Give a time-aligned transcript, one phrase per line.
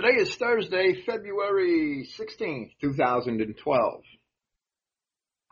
[0.00, 4.02] Today is Thursday, February 16th, 2012.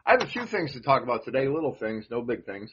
[0.06, 2.70] I have a few things to talk about today, little things, no big things.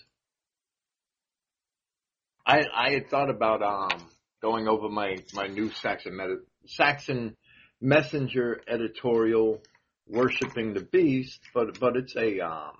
[2.45, 4.05] I, I had thought about um,
[4.39, 7.35] going over my, my new Saxon, Medi- Saxon
[7.81, 9.63] Messenger editorial,
[10.07, 12.73] Worshipping the Beast, but, but it's a, um,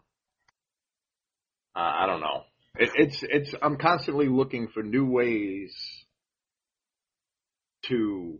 [1.76, 2.44] uh, I don't know.
[2.78, 5.76] It, it's, it's, I'm constantly looking for new ways
[7.86, 8.38] to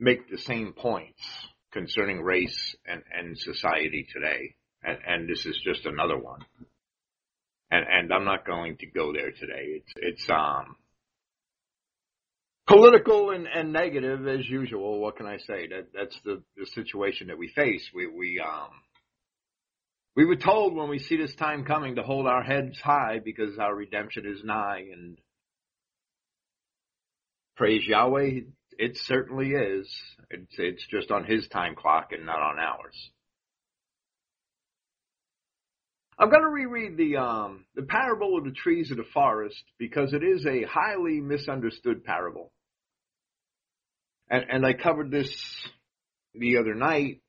[0.00, 1.20] make the same points
[1.72, 4.54] concerning race and, and society today.
[4.82, 6.40] And, and this is just another one.
[7.70, 9.80] And, and I'm not going to go there today.
[9.80, 10.76] It's, it's, um,
[12.66, 15.00] political and, and negative as usual.
[15.00, 15.68] What can I say?
[15.68, 17.88] That, that's the, the situation that we face.
[17.94, 18.70] We, we, um,
[20.16, 23.58] we were told when we see this time coming to hold our heads high because
[23.58, 25.18] our redemption is nigh and
[27.56, 28.40] praise Yahweh
[28.80, 29.94] it certainly is.
[30.30, 33.10] It's, it's just on his time clock and not on ours.
[36.18, 40.12] I'm going to reread the um, the parable of the trees of the forest because
[40.12, 42.52] it is a highly misunderstood parable,
[44.28, 45.34] and and I covered this
[46.34, 47.22] the other night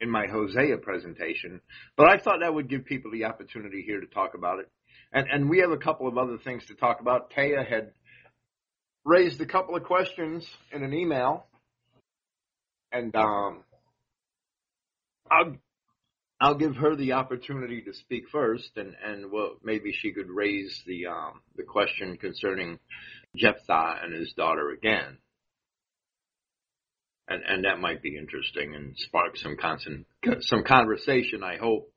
[0.00, 1.60] in my Hosea presentation,
[1.96, 4.70] but I thought that would give people the opportunity here to talk about it,
[5.12, 7.32] and and we have a couple of other things to talk about.
[7.32, 7.90] Taya had
[9.04, 11.46] raised a couple of questions in an email,
[12.92, 13.64] and um,
[15.30, 15.56] I'll
[16.40, 20.82] I'll give her the opportunity to speak first, and and well, maybe she could raise
[20.86, 22.78] the um, the question concerning
[23.36, 25.18] Jephthah and his daughter again,
[27.28, 30.06] and and that might be interesting and spark some constant,
[30.40, 31.42] some conversation.
[31.42, 31.90] I hope.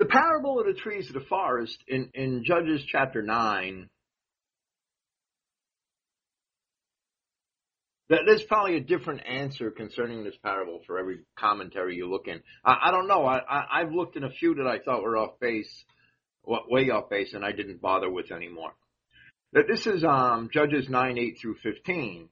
[0.00, 3.88] The parable of the trees of the forest in in Judges chapter nine
[8.08, 12.42] There's probably a different answer concerning this parable for every commentary you look in.
[12.64, 13.24] I, I don't know.
[13.24, 15.84] I, I, have looked in a few that I thought were off base,
[16.44, 18.72] way off base, and I didn't bother with anymore.
[19.54, 22.28] That this is um, Judges 9, 8 through 15.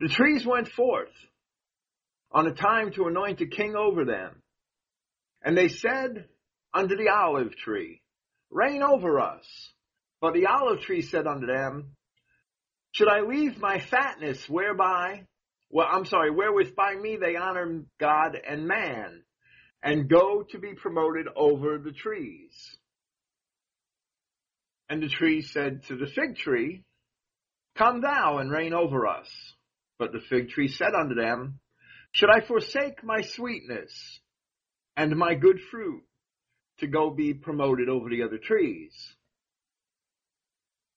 [0.00, 1.12] The trees went forth
[2.32, 4.42] on a time to anoint a king over them.
[5.42, 6.26] And they said
[6.72, 8.00] unto the olive tree,
[8.50, 9.44] Reign over us.
[10.20, 11.96] But the olive tree said unto them,
[12.98, 15.22] should I leave my fatness whereby,
[15.70, 19.22] well, I'm sorry, wherewith by me they honor God and man,
[19.84, 22.50] and go to be promoted over the trees?
[24.88, 26.82] And the tree said to the fig tree,
[27.76, 29.28] Come thou and reign over us.
[30.00, 31.60] But the fig tree said unto them,
[32.10, 33.92] Should I forsake my sweetness
[34.96, 36.02] and my good fruit
[36.80, 38.92] to go be promoted over the other trees?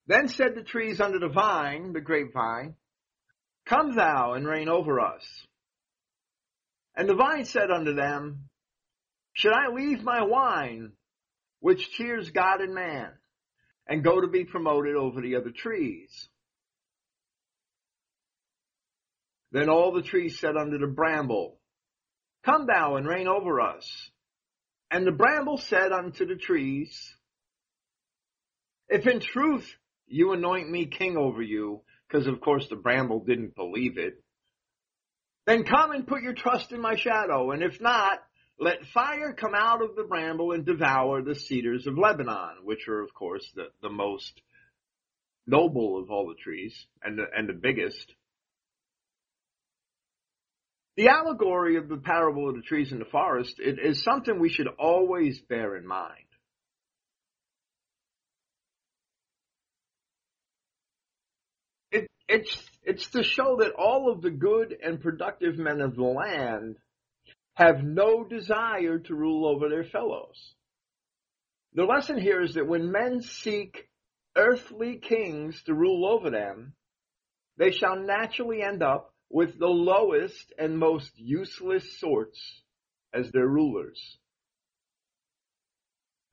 [0.08, 2.76] Then said the trees under the vine, the grapevine,
[3.66, 5.24] Come thou and reign over us.
[6.96, 8.50] And the vine said unto them,
[9.34, 10.94] Should I leave my wine,
[11.60, 13.12] which cheers God and man,
[13.88, 16.28] and go to be promoted over the other trees?
[19.52, 21.60] Then all the trees said unto the bramble,
[22.44, 24.10] Come thou and reign over us.
[24.90, 27.16] And the bramble said unto the trees,
[28.90, 29.74] If in truth
[30.12, 34.22] you anoint me king over you, because of course the bramble didn't believe it.
[35.48, 38.20] Then come and put your trust in my shadow, and if not,
[38.60, 43.02] let fire come out of the bramble and devour the cedars of Lebanon, which are
[43.02, 44.40] of course the, the most
[45.48, 48.14] noble of all the trees and the, and the biggest.
[50.96, 54.50] The allegory of the parable of the trees in the forest it is something we
[54.50, 56.31] should always bear in mind.
[62.32, 66.78] It's it's to show that all of the good and productive men of the land
[67.54, 70.56] have no desire to rule over their fellows.
[71.74, 73.88] The lesson here is that when men seek
[74.36, 76.74] earthly kings to rule over them,
[77.58, 82.40] they shall naturally end up with the lowest and most useless sorts
[83.14, 84.18] as their rulers.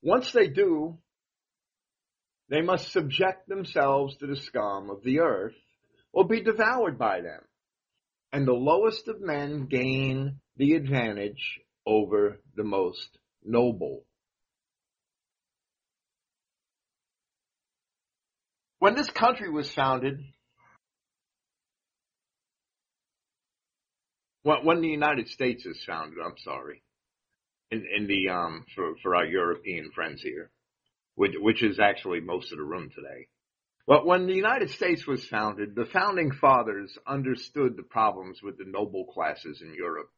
[0.01, 0.97] Once they do,
[2.49, 5.55] they must subject themselves to the scum of the earth
[6.13, 7.41] or be devoured by them.
[8.33, 14.05] And the lowest of men gain the advantage over the most noble.
[18.79, 20.21] When this country was founded,
[24.43, 26.83] when the United States is founded, I'm sorry,
[27.71, 30.51] in, in the um for for our European friends here,
[31.17, 33.27] which which is actually most of the room today.
[33.89, 38.67] Well, when the United States was founded, the founding fathers understood the problems with the
[38.67, 40.11] noble classes in Europe.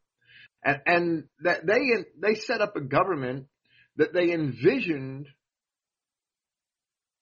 [0.65, 1.79] And, and that they,
[2.21, 3.47] they set up a government
[3.95, 5.29] that they envisioned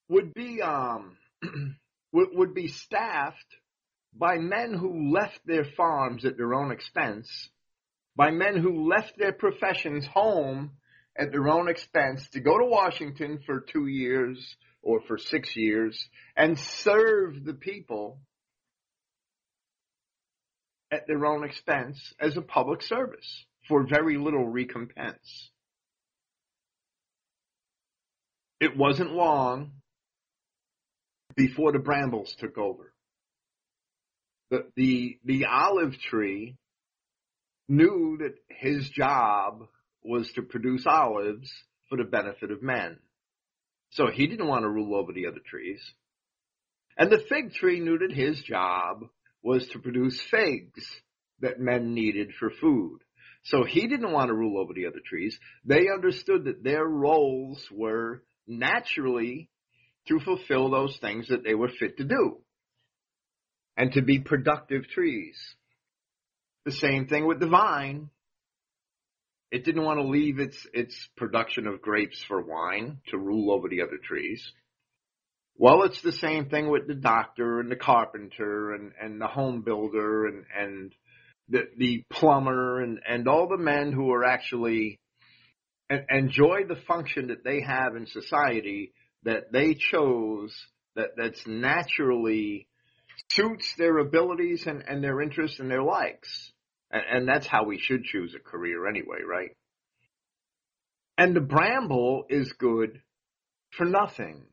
[0.09, 1.19] would be, um,
[2.13, 3.57] would, would be staffed
[4.15, 7.29] by men who left their farms at their own expense,
[8.17, 10.71] by men who left their professions home
[11.15, 16.09] at their own expense to go to Washington for two years or for six years
[16.37, 18.21] and serve the people
[20.91, 25.51] at their own expense as a public service for very little recompense.
[28.61, 29.73] It wasn't long
[31.37, 32.93] before the brambles took over.
[34.51, 36.57] The, the, the olive tree
[37.69, 39.67] knew that his job
[40.03, 41.51] was to produce olives
[41.89, 42.99] for the benefit of men.
[43.91, 45.81] So he didn't want to rule over the other trees.
[46.97, 49.05] And the fig tree knew that his job
[49.43, 50.85] was to produce figs
[51.41, 52.99] that men needed for food.
[53.45, 55.39] So he didn't want to rule over the other trees.
[55.65, 59.49] They understood that their roles were naturally
[60.09, 62.39] to fulfill those things that they were fit to do
[63.77, 65.39] and to be productive trees.
[66.65, 68.11] The same thing with the vine.
[69.51, 73.69] It didn't want to leave its, its production of grapes for wine to rule over
[73.69, 74.53] the other trees.
[75.57, 79.63] Well, it's the same thing with the doctor and the carpenter and, and the home
[79.63, 80.95] builder and, and
[81.49, 85.01] the, the plumber and, and all the men who are actually
[86.11, 88.93] enjoy the function that they have in society
[89.25, 90.55] that they chose
[90.95, 92.69] that that's naturally
[93.31, 96.53] suits their abilities and, and their interests and their likes.
[96.91, 99.51] And, and that's how we should choose a career anyway, right?
[101.17, 103.01] And the bramble is good
[103.77, 104.45] for nothing.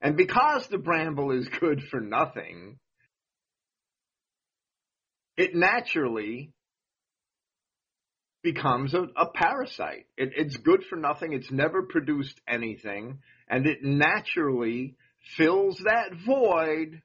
[0.00, 2.78] And because the bramble is good for nothing,
[5.36, 6.52] it naturally
[8.42, 10.06] becomes a, a parasite.
[10.16, 11.32] It, it's good for nothing.
[11.32, 13.18] It's never produced anything.
[13.48, 14.96] And it naturally
[15.36, 17.02] fills that void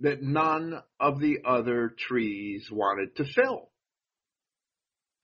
[0.00, 3.70] that none of the other trees wanted to fill.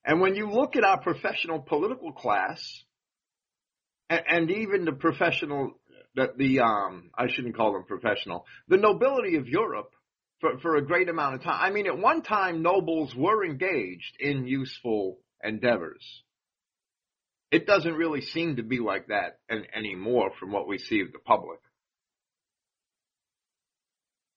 [0.05, 2.85] And when you look at our professional political class,
[4.11, 5.73] and, even the professional,
[6.15, 9.93] that the um, I shouldn't call them professional, the nobility of Europe,
[10.41, 11.59] for for a great amount of time.
[11.59, 16.05] I mean, at one time, nobles were engaged in useful endeavors.
[17.51, 19.39] It doesn't really seem to be like that
[19.75, 21.61] anymore from what we see of the public.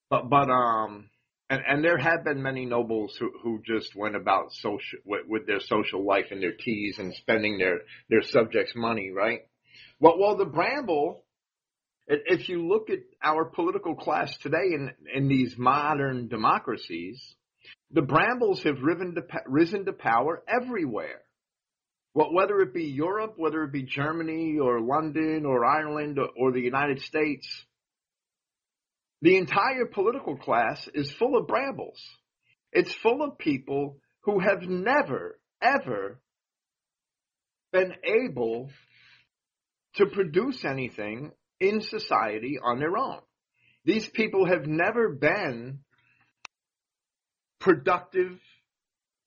[0.10, 1.10] But but um
[1.50, 5.48] and and there have been many nobles who who just went about social with, with
[5.48, 9.42] their social life and their teas and spending their their subjects' money, right?
[10.00, 11.24] Well, well, the bramble.
[12.10, 17.22] If you look at our political class today in in these modern democracies,
[17.92, 21.22] the brambles have risen to, risen to power everywhere.
[22.14, 26.52] Well, whether it be Europe, whether it be Germany or London or Ireland or, or
[26.54, 27.46] the United States,
[29.22, 32.00] the entire political class is full of brambles.
[32.72, 36.20] It's full of people who have never, ever
[37.72, 38.70] been able
[39.96, 43.20] to produce anything in society on their own.
[43.86, 45.80] These people have never been
[47.60, 48.40] productive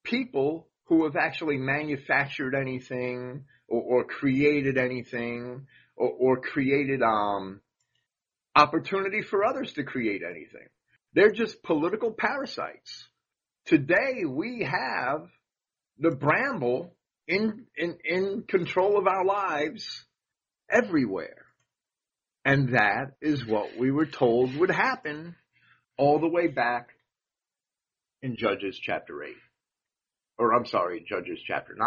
[0.05, 7.61] people who have actually manufactured anything or, or created anything or, or created um,
[8.55, 10.67] opportunity for others to create anything.
[11.15, 13.09] They're just political parasites.
[13.67, 15.29] Today we have
[15.99, 16.95] the bramble
[17.27, 20.05] in, in, in control of our lives
[20.69, 21.45] everywhere.
[22.45, 25.37] And that is what we were told would happen
[25.99, 26.89] all the way back
[28.23, 29.35] in Judges chapter 8.
[30.39, 31.87] Or I'm sorry, Judges chapter 9.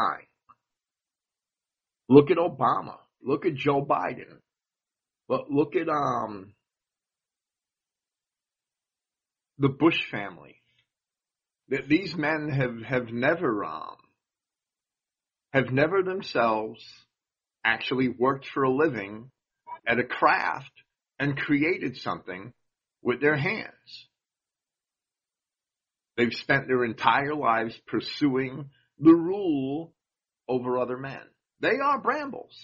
[2.09, 2.97] Look at Obama.
[3.23, 4.37] Look at Joe Biden.
[5.27, 6.53] But look at um
[9.57, 10.55] the Bush family.
[11.69, 13.95] That these men have have never um
[15.53, 16.83] have never themselves
[17.63, 19.31] actually worked for a living
[19.87, 20.71] at a craft
[21.19, 22.53] and created something
[23.01, 24.07] with their hands.
[26.17, 29.93] They've spent their entire lives pursuing the rule
[30.47, 31.21] over other men.
[31.59, 32.55] They are brambles.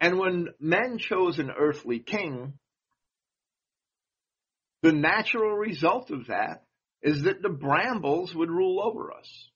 [0.00, 2.54] And when men chose an earthly king,
[4.82, 6.64] the natural result of that
[7.02, 9.50] is that the brambles would rule over us.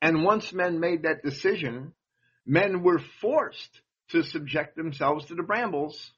[0.00, 1.92] And once men made that decision,
[2.44, 6.12] men were forced to subject themselves to the brambles.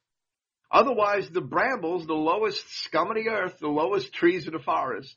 [0.71, 5.17] Otherwise, the brambles, the lowest scum of the earth, the lowest trees of the forest,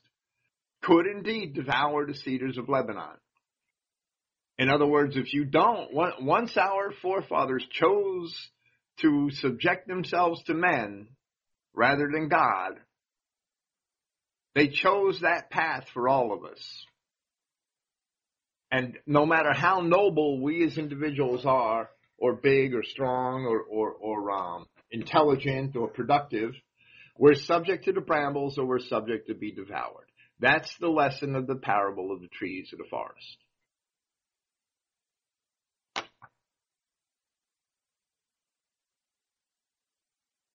[0.80, 3.18] could indeed devour the cedars of Lebanon.
[4.62, 8.32] In other words, if you don't, once our forefathers chose
[9.00, 11.08] to subject themselves to men
[11.74, 12.74] rather than God,
[14.54, 16.86] they chose that path for all of us.
[18.70, 23.90] And no matter how noble we as individuals are, or big, or strong, or, or,
[23.90, 26.52] or um, intelligent, or productive,
[27.18, 30.06] we're subject to the brambles or we're subject to be devoured.
[30.38, 33.38] That's the lesson of the parable of the trees of the forest.